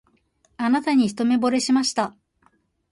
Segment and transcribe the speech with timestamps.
[0.57, 2.15] あなたに一目ぼれしました